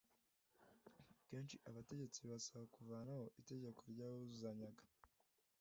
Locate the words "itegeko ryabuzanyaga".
3.41-4.83